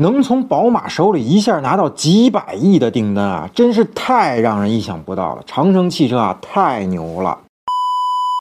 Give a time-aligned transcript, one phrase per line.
[0.00, 5.42] 能从宝马手里一下拿到几百亿的订单啊，真是太让人意想不到了。
[5.44, 7.36] 长城汽车啊，太牛了。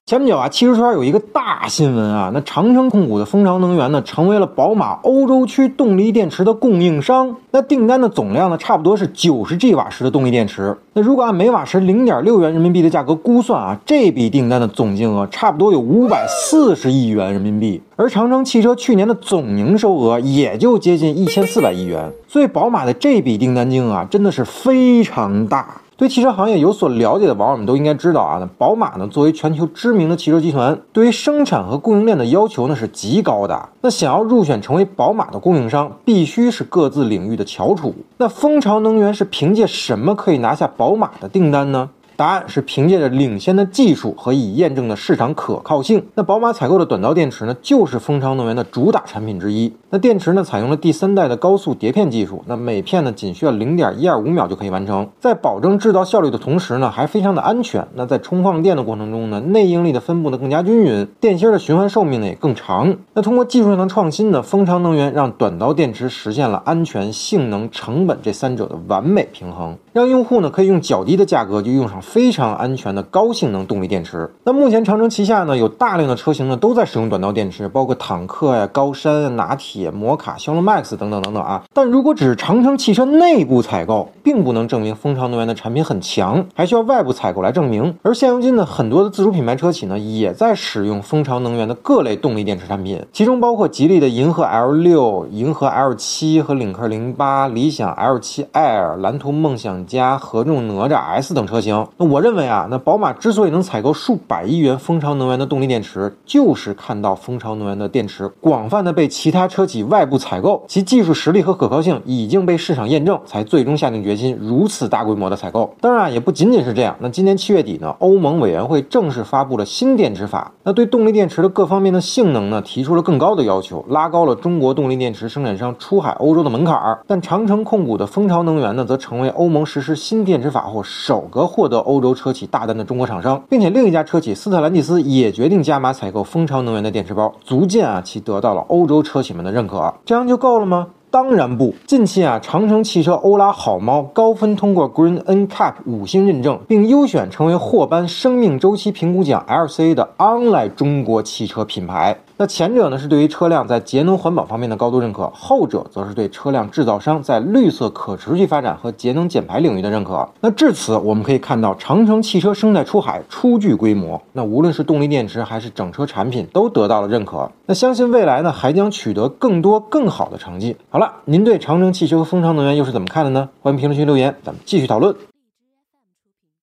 [0.07, 7.35] 前不久啊，汽车圈有一个大新闻啊，那长城控股的蜂巢能源呢，成为了宝马欧洲区动力电池的供应商。
[7.51, 10.77] 那订单的总量呢，差不多是九十 G 瓦时的动力电池。
[10.93, 17.81] 那如果按每瓦时零点六元人民币的价格估算啊，这笔订单的总金额差不多有五百四十亿元人民币。
[17.97, 25.81] 而长城汽车去年的总营收额也就接近一千四百亿元，所以宝马的这笔订单金额啊，真的是非常大。
[25.97, 33.69] 对汽车行业有所了解的网友们都应该知道啊，那宝马呢作为全球知名的汽车集团，对于生产和供应链的要求呢是极高的。
[33.81, 37.95] 那想要入选成为宝马的供应商，必须是各自领域的翘楚。
[38.17, 41.89] 那蜂巢能源是凭借什么可以拿下宝马的订单呢？
[42.17, 46.03] 答案是凭借着领先的技术和已验证的市场可靠性。
[46.15, 49.71] 那宝马采购的短道电池呢，就是蜂巢能源的主打产品之一。
[49.91, 57.87] 那电池呢，采用了第三代的高速碟片技术，那每片呢仅需要零点一二五秒就可以完成，在保证制造效率的同时呢，还非常的安全。
[57.93, 62.97] 那在充放电的过程中呢，内应力的分布呢更加均匀，电芯的循环寿命呢也更长。
[63.13, 72.01] 那通过技术上的创新呢，蜂巢能源让短道电池实现了安全、性能、成本这三者的完美平衡，让用户呢可以用较低的价格就用上。
[72.07, 74.29] 非常安全的高性能动力电池。
[74.45, 81.63] 那目前长城旗下呢有大量的车型呢都在使用短道电池，包括坦克呀、高山、拿铁、摩卡、骁龙 MAX 等等等等啊。
[81.73, 87.93] 但如果只是长城汽车内部采购，并不能证明蜂巢能源的产品很强，还需要外部采购来证明。
[88.03, 101.85] 而现如今呢，很多的自主品牌车企呢也在使用蜂巢能源的各类动力电池产品，其中包括吉利的银河 L 六、银河 L 七和领克零八、理想 L 七 Air、蓝图梦想家、合众哪吒 S 等车型。
[101.99, 115.73] 那我认为啊，那宝马之所以能采购数百亿元蜂巢能源的动力电池，就是看到蜂巢能源的电池广泛的被其他车企外部采购，其技术实力和可靠性已经被市场验证，才最终下定决心如此大规模的采购。
[115.81, 116.95] 当然也不仅仅是这样。
[116.99, 126.99] 那今年七月底呢，欧盟委员会正式发布了新电池法，那对动力电池的各方面的性能呢，提出了更高的要求，拉高了中国动力电池生产商出海欧洲的门槛儿。
[127.07, 132.27] 但长城控股的蜂巢能源呢，则成为欧盟实施新电池法后首个获得欧洲车。
[132.37, 139.91] 企大单的中国厂商，并且另一家车企斯特兰蒂斯也决定加码采购蜂巢能源的电池包，足见啊其得到了欧洲车企们的认可。
[140.05, 140.89] 这样就够了吗？
[141.09, 141.73] 当然不。
[141.87, 152.19] 近期啊，长城汽车欧拉好猫高分通过 Green NCAP 五星认证，并优选成为获颁生命周期评估奖 LCA 的 online 中国汽车品牌。
[152.39, 160.29] 那前者呢是对于车辆在节能环保方面的高度认可，后者则是对车辆制造商在绿色可持续发展和节能减排领域的认可。
[160.41, 164.21] 那至此，我们可以看到长城汽车生态出海初具规模。
[164.33, 167.51] 那无论是动力电池还是整车产品，都得到了认可。
[167.65, 170.77] 那相信未来呢还将取得更多更好的成绩。
[170.91, 173.49] 好了，您对长城汽车和蜂巢能源又是怎么看的呢？
[173.63, 175.15] 欢迎评论区留言，咱们继续讨论。